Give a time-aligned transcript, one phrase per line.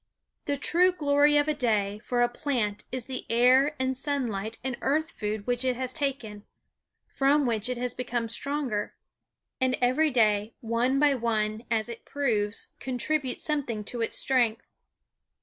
[0.45, 4.75] The true glory of a day for a plant is the air and sunlight and
[4.81, 6.43] earth food which it has taken,
[7.05, 8.95] from which it has become stronger.
[9.59, 14.65] And every day, one by one, as it proves, contributes something to its strength.